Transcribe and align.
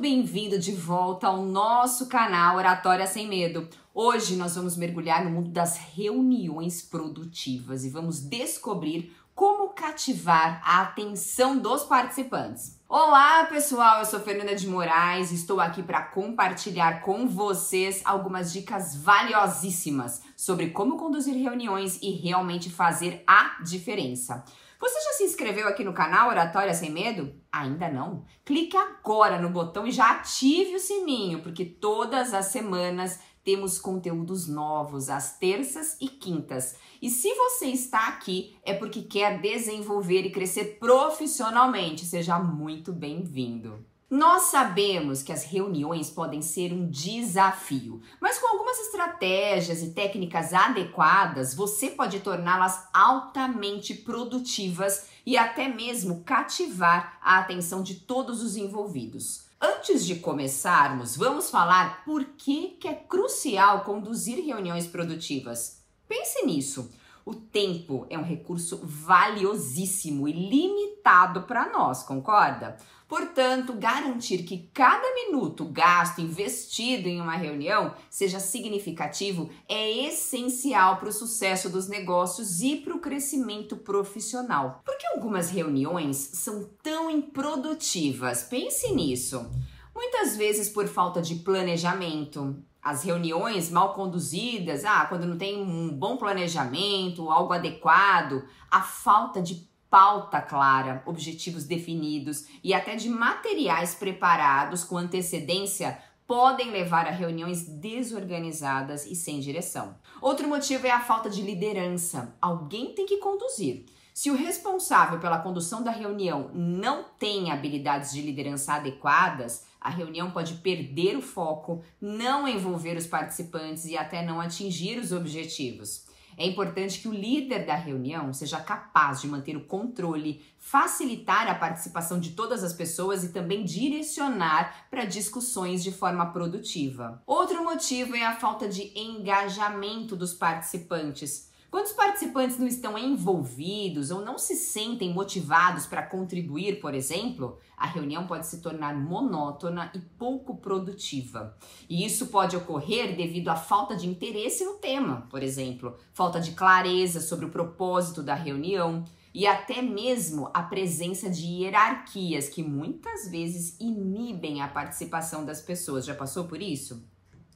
bem-vindo 0.00 0.58
de 0.58 0.72
volta 0.72 1.26
ao 1.26 1.42
nosso 1.42 2.06
canal 2.06 2.56
Oratória 2.56 3.06
Sem 3.06 3.28
Medo. 3.28 3.68
Hoje 3.92 4.34
nós 4.34 4.54
vamos 4.56 4.74
mergulhar 4.74 5.22
no 5.22 5.30
mundo 5.30 5.50
das 5.50 5.76
reuniões 5.76 6.80
produtivas 6.80 7.84
e 7.84 7.90
vamos 7.90 8.18
descobrir 8.22 9.14
como 9.34 9.68
cativar 9.68 10.62
a 10.64 10.80
atenção 10.80 11.58
dos 11.58 11.82
participantes. 11.82 12.80
Olá, 12.88 13.44
pessoal, 13.44 13.98
eu 13.98 14.06
sou 14.06 14.20
Fernanda 14.20 14.54
de 14.54 14.66
Moraes 14.66 15.32
e 15.32 15.34
estou 15.34 15.60
aqui 15.60 15.82
para 15.82 16.00
compartilhar 16.00 17.02
com 17.02 17.28
vocês 17.28 18.00
algumas 18.02 18.54
dicas 18.54 18.96
valiosíssimas 18.96 20.22
sobre 20.34 20.70
como 20.70 20.96
conduzir 20.96 21.34
reuniões 21.34 21.98
e 22.00 22.10
realmente 22.10 22.70
fazer 22.70 23.22
a 23.26 23.62
diferença. 23.62 24.44
Você 24.80 24.98
já 24.98 25.12
se 25.12 25.24
inscreveu 25.24 25.68
aqui 25.68 25.84
no 25.84 25.92
canal 25.92 26.30
Oratória 26.30 26.72
Sem 26.72 26.90
Medo? 26.90 27.34
Ainda 27.52 27.90
não? 27.90 28.24
Clique 28.46 28.74
agora 28.78 29.38
no 29.38 29.50
botão 29.50 29.86
e 29.86 29.90
já 29.90 30.12
ative 30.12 30.76
o 30.76 30.80
sininho, 30.80 31.42
porque 31.42 31.66
todas 31.66 32.32
as 32.32 32.46
semanas 32.46 33.20
temos 33.44 33.78
conteúdos 33.78 34.48
novos 34.48 35.10
às 35.10 35.36
terças 35.36 35.98
e 36.00 36.08
quintas. 36.08 36.76
E 37.02 37.10
se 37.10 37.28
você 37.34 37.66
está 37.66 38.08
aqui 38.08 38.56
é 38.64 38.72
porque 38.72 39.02
quer 39.02 39.38
desenvolver 39.42 40.22
e 40.22 40.32
crescer 40.32 40.78
profissionalmente. 40.78 42.06
Seja 42.06 42.38
muito 42.38 42.90
bem-vindo. 42.90 43.84
Nós 44.10 44.46
sabemos 44.46 45.22
que 45.22 45.32
as 45.32 45.44
reuniões 45.44 46.10
podem 46.10 46.42
ser 46.42 46.72
um 46.72 46.90
desafio, 46.90 48.02
mas 48.20 48.40
com 48.40 48.48
algumas 48.48 48.76
estratégias 48.80 49.84
e 49.84 49.92
técnicas 49.92 50.52
adequadas, 50.52 51.54
você 51.54 51.90
pode 51.90 52.18
torná-las 52.18 52.88
altamente 52.92 53.94
produtivas 53.94 55.06
e 55.24 55.38
até 55.38 55.68
mesmo 55.68 56.24
cativar 56.24 57.20
a 57.22 57.38
atenção 57.38 57.84
de 57.84 57.94
todos 57.94 58.42
os 58.42 58.56
envolvidos. 58.56 59.44
Antes 59.60 60.04
de 60.04 60.16
começarmos, 60.16 61.16
vamos 61.16 61.48
falar 61.48 62.04
por 62.04 62.24
que, 62.24 62.70
que 62.80 62.88
é 62.88 62.94
crucial 62.94 63.84
conduzir 63.84 64.44
reuniões 64.44 64.88
produtivas. 64.88 65.82
Pense 66.08 66.44
nisso. 66.44 66.90
O 67.24 67.34
tempo 67.34 68.06
é 68.08 68.18
um 68.18 68.22
recurso 68.22 68.80
valiosíssimo 68.82 70.26
e 70.26 70.32
limitado 70.32 71.42
para 71.42 71.70
nós, 71.70 72.02
concorda? 72.02 72.76
Portanto, 73.10 73.72
garantir 73.72 74.44
que 74.44 74.70
cada 74.72 75.12
minuto 75.14 75.64
gasto 75.64 76.20
investido 76.20 77.08
em 77.08 77.20
uma 77.20 77.34
reunião 77.34 77.92
seja 78.08 78.38
significativo 78.38 79.50
é 79.68 80.06
essencial 80.06 80.96
para 80.96 81.08
o 81.08 81.12
sucesso 81.12 81.68
dos 81.68 81.88
negócios 81.88 82.60
e 82.60 82.76
para 82.76 82.94
o 82.94 83.00
crescimento 83.00 83.76
profissional. 83.76 84.80
Por 84.84 84.96
que 84.96 85.06
algumas 85.08 85.50
reuniões 85.50 86.16
são 86.16 86.70
tão 86.82 87.10
improdutivas? 87.10 88.44
Pense 88.44 88.92
nisso. 88.92 89.50
Muitas 89.92 90.36
vezes 90.36 90.68
por 90.68 90.86
falta 90.86 91.20
de 91.20 91.34
planejamento, 91.34 92.62
as 92.82 93.04
reuniões 93.04 93.70
mal 93.70 93.94
conduzidas, 93.94 94.84
ah, 94.84 95.06
quando 95.06 95.26
não 95.26 95.36
tem 95.36 95.60
um 95.60 95.90
bom 95.90 96.16
planejamento, 96.16 97.30
algo 97.30 97.52
adequado, 97.52 98.44
a 98.70 98.80
falta 98.80 99.42
de 99.42 99.68
pauta 99.90 100.40
clara, 100.40 101.02
objetivos 101.04 101.64
definidos 101.64 102.46
e 102.62 102.72
até 102.72 102.94
de 102.94 103.08
materiais 103.08 103.94
preparados 103.94 104.84
com 104.84 104.96
antecedência 104.96 105.98
podem 106.26 106.70
levar 106.70 107.08
a 107.08 107.10
reuniões 107.10 107.66
desorganizadas 107.66 109.04
e 109.04 109.16
sem 109.16 109.40
direção. 109.40 109.96
Outro 110.22 110.46
motivo 110.46 110.86
é 110.86 110.90
a 110.90 111.00
falta 111.00 111.28
de 111.28 111.42
liderança. 111.42 112.36
Alguém 112.40 112.94
tem 112.94 113.04
que 113.04 113.16
conduzir. 113.16 113.84
Se 114.12 114.30
o 114.30 114.36
responsável 114.36 115.18
pela 115.18 115.38
condução 115.38 115.82
da 115.82 115.90
reunião 115.90 116.50
não 116.52 117.04
tem 117.18 117.50
habilidades 117.50 118.12
de 118.12 118.22
liderança 118.22 118.74
adequadas, 118.74 119.64
a 119.80 119.88
reunião 119.88 120.30
pode 120.30 120.54
perder 120.54 121.16
o 121.16 121.22
foco, 121.22 121.82
não 122.00 122.46
envolver 122.46 122.96
os 122.96 123.06
participantes 123.06 123.86
e 123.86 123.96
até 123.96 124.24
não 124.24 124.40
atingir 124.40 124.98
os 124.98 125.12
objetivos. 125.12 126.08
É 126.36 126.46
importante 126.46 127.00
que 127.00 127.08
o 127.08 127.12
líder 127.12 127.66
da 127.66 127.74
reunião 127.74 128.32
seja 128.32 128.58
capaz 128.60 129.20
de 129.20 129.28
manter 129.28 129.56
o 129.58 129.64
controle, 129.66 130.42
facilitar 130.56 131.48
a 131.48 131.54
participação 131.54 132.18
de 132.18 132.30
todas 132.30 132.64
as 132.64 132.72
pessoas 132.72 133.24
e 133.24 133.32
também 133.32 133.62
direcionar 133.62 134.86
para 134.90 135.04
discussões 135.04 135.82
de 135.82 135.92
forma 135.92 136.24
produtiva. 136.32 137.22
Outro 137.26 137.62
motivo 137.62 138.16
é 138.16 138.24
a 138.24 138.36
falta 138.36 138.68
de 138.68 138.90
engajamento 138.98 140.16
dos 140.16 140.32
participantes. 140.32 141.49
Quando 141.70 141.86
os 141.86 141.92
participantes 141.92 142.58
não 142.58 142.66
estão 142.66 142.98
envolvidos 142.98 144.10
ou 144.10 144.24
não 144.24 144.36
se 144.36 144.56
sentem 144.56 145.14
motivados 145.14 145.86
para 145.86 146.02
contribuir, 146.02 146.80
por 146.80 146.94
exemplo, 146.94 147.58
a 147.76 147.86
reunião 147.86 148.26
pode 148.26 148.48
se 148.48 148.60
tornar 148.60 148.96
monótona 148.96 149.88
e 149.94 150.00
pouco 150.00 150.56
produtiva. 150.56 151.56
E 151.88 152.04
isso 152.04 152.26
pode 152.26 152.56
ocorrer 152.56 153.16
devido 153.16 153.50
à 153.50 153.54
falta 153.54 153.94
de 153.94 154.08
interesse 154.08 154.64
no 154.64 154.74
tema, 154.74 155.28
por 155.30 155.44
exemplo, 155.44 155.96
falta 156.12 156.40
de 156.40 156.52
clareza 156.52 157.20
sobre 157.20 157.46
o 157.46 157.50
propósito 157.50 158.20
da 158.20 158.34
reunião 158.34 159.04
e 159.32 159.46
até 159.46 159.80
mesmo 159.80 160.50
a 160.52 160.64
presença 160.64 161.30
de 161.30 161.46
hierarquias 161.46 162.48
que 162.48 162.64
muitas 162.64 163.30
vezes 163.30 163.76
inibem 163.78 164.60
a 164.60 164.66
participação 164.66 165.44
das 165.44 165.60
pessoas. 165.60 166.04
Já 166.04 166.16
passou 166.16 166.46
por 166.46 166.60
isso? 166.60 167.08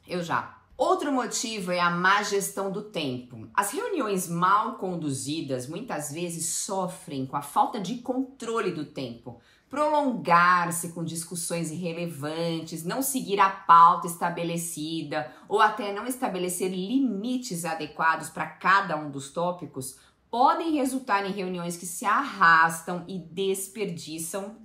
Eu 0.07 0.23
já. 0.23 0.64
Outro 0.77 1.13
motivo 1.13 1.71
é 1.71 1.79
a 1.79 1.89
má 1.89 2.25
gestão 2.25 2.73
do 2.73 2.83
tempo. 2.83 3.49
As 3.55 3.71
reuniões 3.71 4.29
mal 4.29 4.75
conduzidas 4.75 5.69
muitas 5.69 6.11
vezes 6.11 6.47
sofrem 6.47 7.27
com 7.27 7.37
a 7.37 7.43
falta 7.43 7.81
de 7.81 7.99
controle 7.99 8.73
do 8.73 8.85
tempo. 8.85 9.41
Prolongar-se 9.71 10.89
com 10.89 11.05
discussões 11.05 11.71
irrelevantes, 11.71 12.85
não 12.85 13.03
seguir 13.03 13.39
a 13.39 13.51
pauta 13.51 14.09
estabelecida 14.09 15.33
ou 15.49 15.61
até 15.61 15.93
não 15.93 16.09
estabelecer 16.09 16.71
limites 16.71 17.65
adequados 17.65 18.29
para 18.29 18.47
cada 18.47 18.97
um 18.97 19.11
dos 19.11 19.31
tópicos 19.31 19.97
podem 20.29 20.73
resultar 20.73 21.25
em 21.25 21.31
reuniões 21.31 21.77
que 21.77 21.87
se 21.87 22.05
arrastam 22.05 23.05
e 23.07 23.17
desperdiçam 23.17 24.57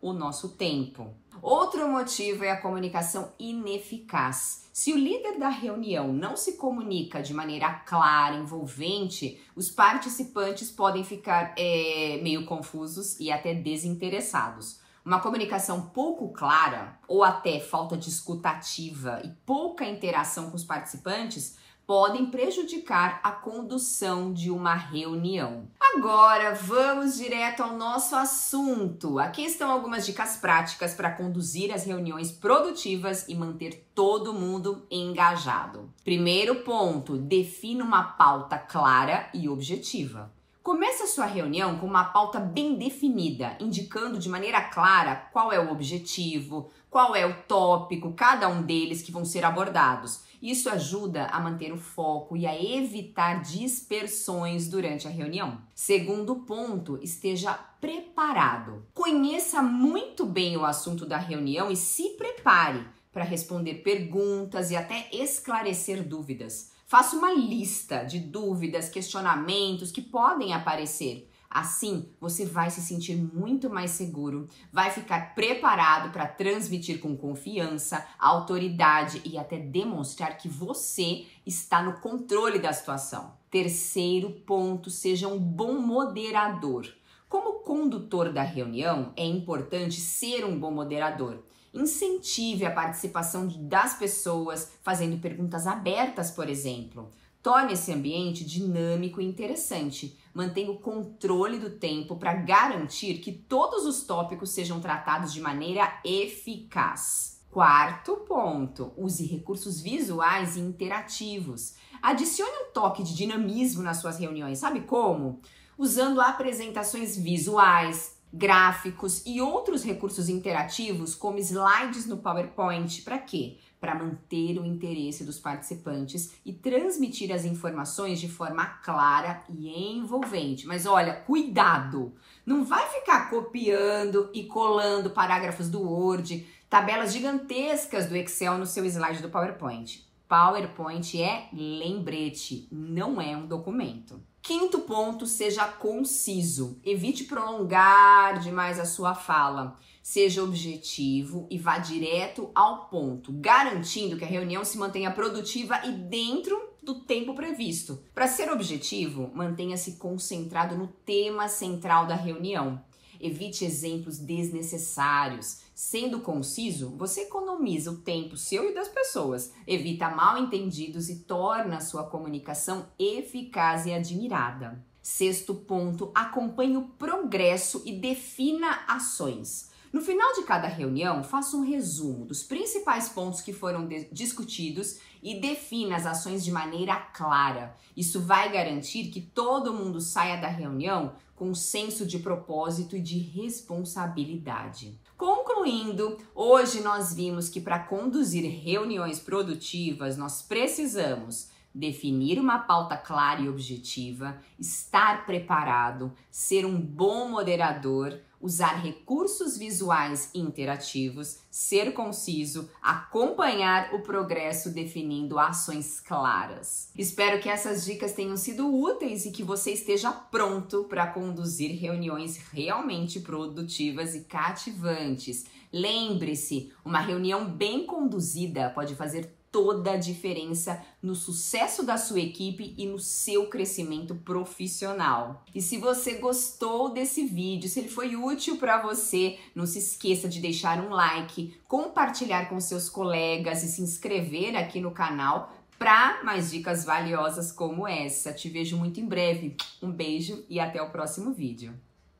o 0.00 0.12
nosso 0.12 0.50
tempo. 0.50 1.12
Outro 1.46 1.88
motivo 1.88 2.42
é 2.42 2.50
a 2.50 2.60
comunicação 2.60 3.30
ineficaz. 3.38 4.64
Se 4.72 4.92
o 4.92 4.98
líder 4.98 5.38
da 5.38 5.48
reunião 5.48 6.12
não 6.12 6.36
se 6.36 6.54
comunica 6.54 7.22
de 7.22 7.32
maneira 7.32 7.72
clara, 7.72 8.34
envolvente, 8.34 9.40
os 9.54 9.70
participantes 9.70 10.72
podem 10.72 11.04
ficar 11.04 11.54
é, 11.56 12.18
meio 12.20 12.44
confusos 12.46 13.20
e 13.20 13.30
até 13.30 13.54
desinteressados. 13.54 14.80
Uma 15.04 15.20
comunicação 15.20 15.82
pouco 15.82 16.32
clara 16.32 16.98
ou 17.06 17.22
até 17.22 17.60
falta 17.60 17.96
de 17.96 18.08
escutativa 18.08 19.20
e 19.24 19.28
pouca 19.46 19.84
interação 19.84 20.50
com 20.50 20.56
os 20.56 20.64
participantes 20.64 21.56
podem 21.86 22.26
prejudicar 22.26 23.20
a 23.22 23.30
condução 23.30 24.32
de 24.32 24.50
uma 24.50 24.74
reunião. 24.74 25.68
Agora 25.94 26.52
vamos 26.54 27.16
direto 27.16 27.62
ao 27.62 27.76
nosso 27.76 28.16
assunto. 28.16 29.18
Aqui 29.18 29.44
estão 29.44 29.70
algumas 29.70 30.04
dicas 30.04 30.36
práticas 30.36 30.94
para 30.94 31.12
conduzir 31.12 31.72
as 31.72 31.84
reuniões 31.84 32.32
produtivas 32.32 33.26
e 33.28 33.34
manter 33.34 33.88
todo 33.94 34.34
mundo 34.34 34.84
engajado. 34.90 35.90
Primeiro 36.02 36.56
ponto: 36.56 37.16
defina 37.16 37.84
uma 37.84 38.02
pauta 38.02 38.58
clara 38.58 39.30
e 39.32 39.48
objetiva. 39.48 40.32
Comece 40.62 41.04
a 41.04 41.06
sua 41.06 41.26
reunião 41.26 41.78
com 41.78 41.86
uma 41.86 42.06
pauta 42.06 42.40
bem 42.40 42.74
definida, 42.74 43.56
indicando 43.60 44.18
de 44.18 44.28
maneira 44.28 44.60
clara 44.60 45.14
qual 45.32 45.52
é 45.52 45.60
o 45.60 45.70
objetivo, 45.70 46.68
qual 46.90 47.14
é 47.14 47.24
o 47.24 47.42
tópico, 47.44 48.12
cada 48.12 48.48
um 48.48 48.62
deles 48.62 49.00
que 49.00 49.12
vão 49.12 49.24
ser 49.24 49.44
abordados. 49.44 50.25
Isso 50.40 50.68
ajuda 50.68 51.26
a 51.26 51.40
manter 51.40 51.72
o 51.72 51.78
foco 51.78 52.36
e 52.36 52.46
a 52.46 52.54
evitar 52.60 53.42
dispersões 53.42 54.68
durante 54.68 55.06
a 55.06 55.10
reunião. 55.10 55.60
Segundo 55.74 56.36
ponto, 56.36 56.98
esteja 57.02 57.54
preparado. 57.80 58.86
Conheça 58.92 59.62
muito 59.62 60.24
bem 60.24 60.56
o 60.56 60.64
assunto 60.64 61.06
da 61.06 61.18
reunião 61.18 61.70
e 61.70 61.76
se 61.76 62.10
prepare 62.10 62.86
para 63.12 63.24
responder 63.24 63.76
perguntas 63.76 64.70
e 64.70 64.76
até 64.76 65.08
esclarecer 65.12 66.06
dúvidas. 66.06 66.70
Faça 66.86 67.16
uma 67.16 67.32
lista 67.32 68.04
de 68.04 68.20
dúvidas, 68.20 68.88
questionamentos 68.88 69.90
que 69.90 70.00
podem 70.00 70.52
aparecer. 70.52 71.28
Assim, 71.56 72.10
você 72.20 72.44
vai 72.44 72.70
se 72.70 72.82
sentir 72.82 73.16
muito 73.16 73.70
mais 73.70 73.92
seguro, 73.92 74.46
vai 74.70 74.90
ficar 74.90 75.34
preparado 75.34 76.12
para 76.12 76.26
transmitir 76.26 77.00
com 77.00 77.16
confiança, 77.16 78.06
autoridade 78.18 79.22
e 79.24 79.38
até 79.38 79.58
demonstrar 79.58 80.36
que 80.36 80.50
você 80.50 81.24
está 81.46 81.82
no 81.82 81.98
controle 82.00 82.58
da 82.58 82.74
situação. 82.74 83.38
Terceiro 83.50 84.32
ponto, 84.46 84.90
seja 84.90 85.28
um 85.28 85.38
bom 85.38 85.80
moderador. 85.80 86.86
Como 87.26 87.60
condutor 87.60 88.30
da 88.30 88.42
reunião, 88.42 89.14
é 89.16 89.24
importante 89.24 89.98
ser 89.98 90.44
um 90.44 90.60
bom 90.60 90.70
moderador. 90.70 91.42
Incentive 91.72 92.66
a 92.66 92.70
participação 92.70 93.48
das 93.48 93.94
pessoas, 93.94 94.72
fazendo 94.82 95.18
perguntas 95.22 95.66
abertas, 95.66 96.30
por 96.30 96.50
exemplo. 96.50 97.10
Torne 97.46 97.74
esse 97.74 97.92
ambiente 97.92 98.44
dinâmico 98.44 99.20
e 99.20 99.24
interessante. 99.24 100.18
Mantenha 100.34 100.68
o 100.68 100.80
controle 100.80 101.60
do 101.60 101.70
tempo 101.70 102.16
para 102.16 102.34
garantir 102.34 103.20
que 103.20 103.30
todos 103.30 103.86
os 103.86 104.02
tópicos 104.02 104.50
sejam 104.50 104.80
tratados 104.80 105.32
de 105.32 105.40
maneira 105.40 106.00
eficaz. 106.04 107.40
Quarto 107.48 108.16
ponto: 108.26 108.92
use 108.96 109.24
recursos 109.26 109.80
visuais 109.80 110.56
e 110.56 110.60
interativos. 110.60 111.74
Adicione 112.02 112.50
um 112.68 112.72
toque 112.72 113.04
de 113.04 113.14
dinamismo 113.14 113.80
nas 113.80 113.98
suas 113.98 114.18
reuniões. 114.18 114.58
Sabe 114.58 114.80
como? 114.80 115.40
Usando 115.78 116.20
apresentações 116.20 117.16
visuais, 117.16 118.18
gráficos 118.32 119.22
e 119.24 119.40
outros 119.40 119.84
recursos 119.84 120.28
interativos, 120.28 121.14
como 121.14 121.38
slides 121.38 122.06
no 122.06 122.16
PowerPoint. 122.16 123.02
Para 123.02 123.18
quê? 123.18 123.58
Para 123.86 123.94
manter 123.94 124.58
o 124.58 124.66
interesse 124.66 125.22
dos 125.22 125.38
participantes 125.38 126.34
e 126.44 126.52
transmitir 126.52 127.32
as 127.32 127.44
informações 127.44 128.18
de 128.18 128.28
forma 128.28 128.66
clara 128.82 129.44
e 129.48 129.96
envolvente. 129.96 130.66
Mas 130.66 130.86
olha, 130.86 131.14
cuidado! 131.14 132.12
Não 132.44 132.64
vai 132.64 132.84
ficar 132.88 133.30
copiando 133.30 134.28
e 134.34 134.42
colando 134.42 135.10
parágrafos 135.10 135.70
do 135.70 135.80
Word, 135.80 136.44
tabelas 136.68 137.12
gigantescas 137.12 138.06
do 138.06 138.16
Excel 138.16 138.58
no 138.58 138.66
seu 138.66 138.84
slide 138.84 139.22
do 139.22 139.28
PowerPoint. 139.28 140.04
PowerPoint 140.28 141.22
é 141.22 141.48
lembrete, 141.52 142.66
não 142.72 143.20
é 143.20 143.36
um 143.36 143.46
documento. 143.46 144.20
Quinto 144.42 144.80
ponto, 144.80 145.26
seja 145.26 145.64
conciso. 145.64 146.80
Evite 146.84 147.22
prolongar 147.22 148.40
demais 148.40 148.80
a 148.80 148.84
sua 148.84 149.14
fala. 149.14 149.78
Seja 150.08 150.44
objetivo 150.44 151.48
e 151.50 151.58
vá 151.58 151.78
direto 151.78 152.48
ao 152.54 152.86
ponto, 152.86 153.32
garantindo 153.32 154.16
que 154.16 154.24
a 154.24 154.28
reunião 154.28 154.64
se 154.64 154.78
mantenha 154.78 155.10
produtiva 155.10 155.84
e 155.84 155.90
dentro 155.90 156.56
do 156.80 157.00
tempo 157.00 157.34
previsto. 157.34 158.00
Para 158.14 158.28
ser 158.28 158.48
objetivo, 158.52 159.32
mantenha-se 159.34 159.96
concentrado 159.96 160.76
no 160.76 160.86
tema 160.86 161.48
central 161.48 162.06
da 162.06 162.14
reunião. 162.14 162.80
Evite 163.20 163.64
exemplos 163.64 164.16
desnecessários. 164.16 165.62
Sendo 165.74 166.20
conciso, 166.20 166.94
você 166.96 167.22
economiza 167.22 167.90
o 167.90 167.96
tempo 167.96 168.36
seu 168.36 168.70
e 168.70 168.74
das 168.74 168.86
pessoas, 168.86 169.52
evita 169.66 170.08
mal 170.08 170.38
entendidos 170.38 171.08
e 171.08 171.16
torna 171.24 171.78
a 171.78 171.80
sua 171.80 172.04
comunicação 172.04 172.86
eficaz 172.96 173.86
e 173.86 173.92
admirada. 173.92 174.80
Sexto 175.02 175.52
ponto, 175.52 176.12
acompanhe 176.14 176.76
o 176.76 176.90
progresso 176.96 177.82
e 177.84 177.90
defina 177.90 178.84
ações. 178.86 179.74
No 179.92 180.00
final 180.00 180.34
de 180.34 180.42
cada 180.42 180.68
reunião, 180.68 181.22
faça 181.22 181.56
um 181.56 181.62
resumo 181.62 182.24
dos 182.24 182.42
principais 182.42 183.08
pontos 183.08 183.40
que 183.40 183.52
foram 183.52 183.88
discutidos 184.12 184.98
e 185.22 185.40
defina 185.40 185.96
as 185.96 186.06
ações 186.06 186.44
de 186.44 186.52
maneira 186.52 186.96
clara. 186.96 187.74
Isso 187.96 188.20
vai 188.20 188.52
garantir 188.52 189.08
que 189.10 189.20
todo 189.20 189.72
mundo 189.72 190.00
saia 190.00 190.40
da 190.40 190.48
reunião 190.48 191.14
com 191.34 191.54
senso 191.54 192.06
de 192.06 192.18
propósito 192.18 192.96
e 192.96 193.00
de 193.00 193.18
responsabilidade. 193.18 194.98
Concluindo, 195.16 196.18
hoje 196.34 196.80
nós 196.80 197.12
vimos 197.12 197.48
que 197.48 197.60
para 197.60 197.78
conduzir 197.78 198.44
reuniões 198.62 199.18
produtivas 199.20 200.16
nós 200.16 200.42
precisamos 200.42 201.48
definir 201.76 202.40
uma 202.40 202.60
pauta 202.60 202.96
clara 202.96 203.42
e 203.42 203.48
objetiva, 203.50 204.40
estar 204.58 205.26
preparado, 205.26 206.10
ser 206.30 206.64
um 206.64 206.80
bom 206.80 207.28
moderador, 207.28 208.18
usar 208.40 208.76
recursos 208.76 209.58
visuais 209.58 210.30
interativos, 210.34 211.38
ser 211.50 211.92
conciso, 211.92 212.70
acompanhar 212.82 213.92
o 213.94 214.00
progresso 214.00 214.70
definindo 214.70 215.38
ações 215.38 216.00
claras. 216.00 216.90
Espero 216.96 217.40
que 217.40 217.48
essas 217.48 217.84
dicas 217.84 218.12
tenham 218.12 218.36
sido 218.36 218.74
úteis 218.74 219.26
e 219.26 219.30
que 219.30 219.42
você 219.42 219.72
esteja 219.72 220.10
pronto 220.10 220.84
para 220.84 221.06
conduzir 221.06 221.78
reuniões 221.78 222.38
realmente 222.52 223.20
produtivas 223.20 224.14
e 224.14 224.24
cativantes. 224.24 225.44
Lembre-se, 225.70 226.72
uma 226.84 227.00
reunião 227.00 227.50
bem 227.50 227.84
conduzida 227.84 228.70
pode 228.70 228.94
fazer 228.94 229.34
toda 229.56 229.92
a 229.92 229.96
diferença 229.96 230.84
no 231.02 231.14
sucesso 231.14 231.82
da 231.82 231.96
sua 231.96 232.20
equipe 232.20 232.74
e 232.76 232.84
no 232.84 232.98
seu 232.98 233.46
crescimento 233.48 234.14
profissional. 234.14 235.46
E 235.54 235.62
se 235.62 235.78
você 235.78 236.16
gostou 236.16 236.90
desse 236.90 237.24
vídeo, 237.24 237.66
se 237.66 237.80
ele 237.80 237.88
foi 237.88 238.16
útil 238.16 238.58
para 238.58 238.82
você, 238.82 239.38
não 239.54 239.64
se 239.64 239.78
esqueça 239.78 240.28
de 240.28 240.40
deixar 240.40 240.78
um 240.78 240.90
like, 240.90 241.58
compartilhar 241.66 242.50
com 242.50 242.60
seus 242.60 242.90
colegas 242.90 243.62
e 243.62 243.68
se 243.68 243.80
inscrever 243.80 244.54
aqui 244.54 244.78
no 244.78 244.90
canal 244.90 245.50
para 245.78 246.22
mais 246.22 246.50
dicas 246.50 246.84
valiosas 246.84 247.50
como 247.50 247.88
essa. 247.88 248.34
Te 248.34 248.50
vejo 248.50 248.76
muito 248.76 249.00
em 249.00 249.06
breve. 249.06 249.56
Um 249.82 249.90
beijo 249.90 250.44
e 250.50 250.60
até 250.60 250.82
o 250.82 250.90
próximo 250.90 251.32
vídeo. 251.32 251.72